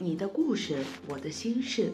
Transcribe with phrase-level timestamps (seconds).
[0.00, 1.92] 你的故事，我的心事。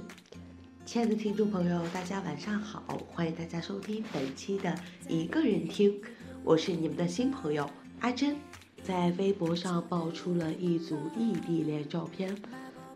[0.84, 5.98] 亲爱的听众朋友，大家晚上好，欢迎大家收听本期的一个人听，
[6.44, 7.68] 我是你们的新朋友
[8.00, 8.36] 阿珍。
[8.82, 12.36] 在微博上爆出了一组异地恋照片，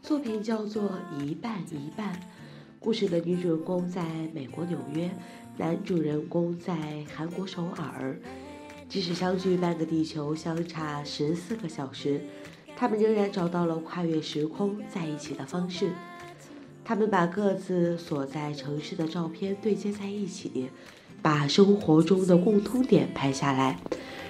[0.03, 0.91] 作品叫做
[1.25, 2.15] 《一半一半》。
[2.79, 4.05] 故事的女主人公在
[4.35, 5.11] 美国纽约，
[5.57, 8.21] 男主人公在韩国首尔。
[8.91, 12.21] 即使相距半个地球，相差十四个小时，
[12.81, 15.91] 他们仍然找到了跨越时空在一起的方式。
[16.85, 20.71] 他们把各自所在城市的照片对接在一起，
[21.21, 23.81] 把生活中的共通点拍下来，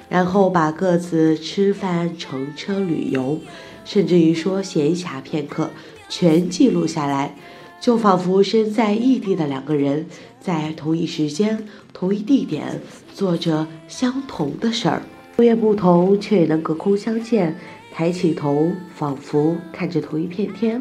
[0.08, 3.38] 然后把各自吃饭、乘车、旅游，
[3.84, 5.68] 甚至于说闲暇片刻，
[6.08, 7.36] 全记录下来。
[7.80, 10.06] 就仿佛身在异地的两个人，
[10.40, 12.80] 在同一时间、同一地点
[13.14, 15.02] 做着相同的事儿，
[15.36, 17.54] 路业不同，却也能隔空相见。
[17.98, 20.80] 抬起头，仿佛看着同一片天。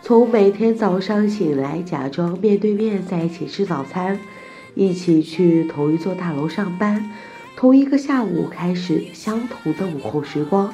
[0.00, 4.18] 从每天早上醒来，假装面对面在一起吃早餐，
[4.74, 7.12] 一起去同一座大楼上班，
[7.54, 10.72] 同一个下午开始相同的午后时光。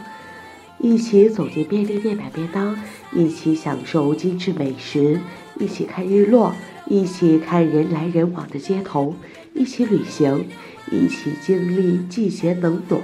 [0.78, 2.78] 一起走进便利店买便当，
[3.12, 5.18] 一起享受精致美食，
[5.58, 6.54] 一起看日落，
[6.86, 9.16] 一起看人来人往的街头，
[9.52, 10.46] 一起旅行，
[10.92, 13.02] 一起经历季节冷暖，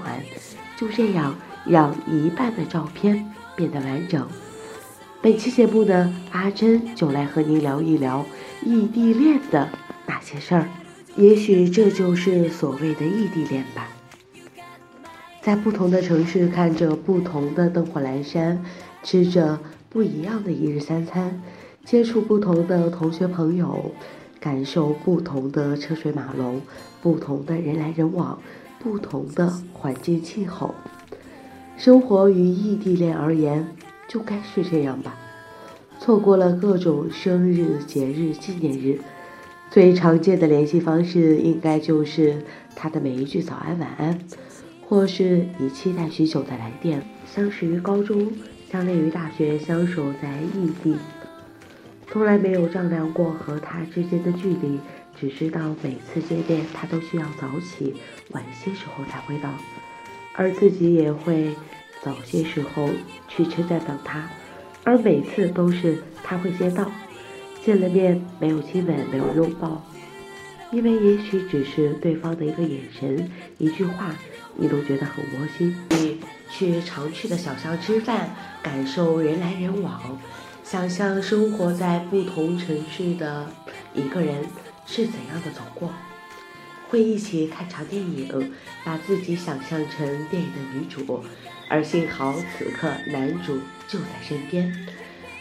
[0.77, 1.35] 就这样
[1.67, 4.27] 让一半的照片变得完整。
[5.23, 8.25] 本期节目呢，阿珍就来和您聊一聊
[8.65, 9.69] 异地恋的
[10.07, 10.69] 那些事儿，
[11.17, 13.89] 也许这就是所谓的异地恋吧。
[15.43, 18.65] 在不同的城市，看着不同的灯火阑珊，
[19.03, 19.59] 吃着
[19.89, 21.43] 不一样的一日三餐，
[21.85, 23.93] 接触不同的同学朋友，
[24.39, 26.61] 感受不同的车水马龙，
[27.03, 28.39] 不同的人来人往，
[28.79, 30.75] 不同的环境气候。
[31.81, 33.67] 生活于异地恋而言，
[34.07, 35.17] 就该是这样吧。
[35.99, 39.01] 错过了各种生日、节日、纪念日，
[39.71, 42.45] 最常见的联系方式，应该就是
[42.77, 44.19] 他的每一句早安、晚安。
[44.87, 48.31] 或是你期待许久的来电，相识于高中，
[48.71, 50.97] 相恋于大学，相守在异地，
[52.09, 54.79] 从来没有丈量过和他之间的距离，
[55.19, 57.95] 只知道每次见面他都需要早起，
[58.33, 59.49] 晚些时候才会到，
[60.35, 61.55] 而自己也会
[62.03, 62.89] 早些时候
[63.29, 64.29] 去车站等他，
[64.85, 66.91] 而每次都是他会先到，
[67.65, 69.85] 见了面没有亲吻，没有拥抱，
[70.71, 74.15] 因为也许只是对方的一个眼神，一句话。
[74.57, 75.75] 你都觉得很窝心。
[75.91, 76.19] 你
[76.51, 78.29] 去常去的小巷吃饭，
[78.63, 80.19] 感受人来人往，
[80.63, 83.47] 想象生活在不同城市的
[83.95, 84.45] 一个人
[84.85, 85.91] 是怎样的走过，
[86.91, 88.53] 会一起看场电影，
[88.85, 91.23] 把自己想象成电影的女主，
[91.69, 94.89] 而幸好此刻男主就在身边，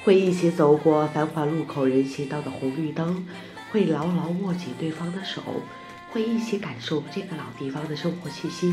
[0.03, 3.25] 会一起走过繁华路口人行道的红绿灯，
[3.71, 5.41] 会牢牢握紧对方的手，
[6.11, 8.71] 会一起感受这个老地方的生活气息。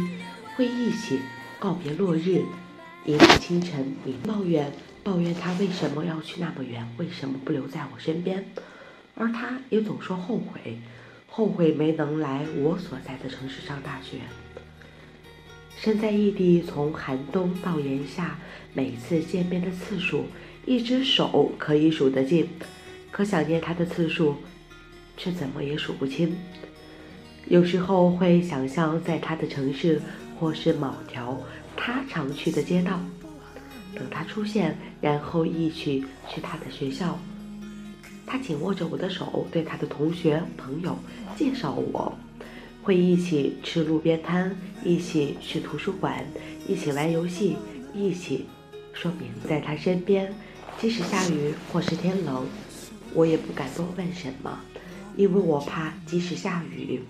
[0.55, 1.21] 会一起
[1.59, 2.43] 告别落日，
[3.07, 3.95] 迎接清晨。
[4.05, 4.71] 你抱怨
[5.03, 8.45] 抱怨他为什么要去那么远，为什么不留在我身边？
[9.15, 10.79] 而他也总说后悔，
[11.29, 14.19] 后悔没能来我所在的城市上大学。
[15.79, 18.39] 身在异地，从寒冬到炎夏，
[18.73, 20.27] 每次见面的次数，
[20.65, 22.49] 一只手可以数得尽，
[23.11, 24.37] 可想念他的次数，
[25.17, 26.37] 却怎么也数不清。
[27.47, 30.01] 有时候会想象在他的城市。
[30.39, 31.35] 或是某条
[31.79, 33.01] 他常去的街道，
[33.95, 37.19] 等他出现，然后一起去他的学校。
[38.27, 40.99] 他紧握着我的手，对他的同学朋友
[41.37, 42.13] 介绍我，
[42.83, 44.55] 会一起吃路边摊，
[44.85, 46.25] 一起去图书馆，
[46.67, 47.57] 一起玩游戏，
[47.95, 48.47] 一起
[48.93, 49.31] 说明。
[49.49, 50.35] 在他身边，
[50.79, 52.45] 即使下雨或是天冷，
[53.15, 54.59] 我也不敢多问什么，
[55.17, 57.01] 因为我怕即使下雨，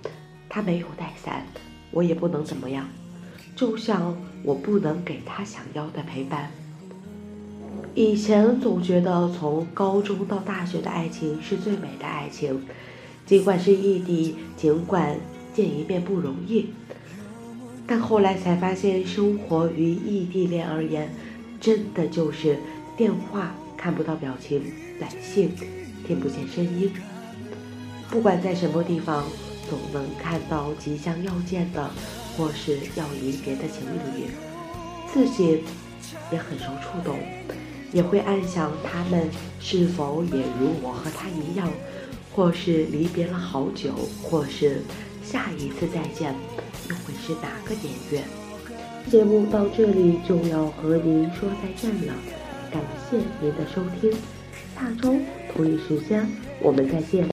[0.49, 1.47] 他没有带伞，
[1.91, 2.87] 我也不能怎么样。
[3.57, 6.51] 就像我不能给他想要的陪伴。
[7.97, 12.63] 以前总觉得从高中到大学的爱情是最美的爱情，
[13.25, 15.19] 尽管是异地，尽管
[15.55, 16.67] 见一面不容易，
[17.87, 21.11] 但后来才发现，生活于异地恋而言，
[21.59, 22.59] 真的就是
[22.99, 24.61] 电话看不到表情，
[25.01, 25.53] 来信
[26.07, 26.93] 听不见声音，
[28.11, 29.25] 不管在什么地方，
[29.71, 31.91] 总能看到即将要见的。
[32.37, 34.27] 或是要离别的情侣，
[35.11, 35.63] 自己
[36.31, 37.19] 也很受触动，
[37.97, 39.27] 也会暗想他们
[39.59, 41.67] 是否也如我和他一样，
[42.31, 44.83] 或是离别了好久，或是
[45.25, 46.35] 下一次再见
[46.91, 48.23] 又会是哪个年月？
[49.11, 52.13] 节目到这里就要和您说再见了，
[52.71, 54.13] 感谢您的收听，
[54.75, 55.17] 下周
[55.55, 56.29] 同一时间
[56.61, 57.25] 我们再见。